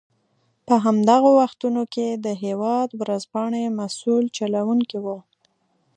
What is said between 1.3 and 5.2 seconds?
وختونو کې د هېواد ورځپاڼې مسوول چلوونکی و.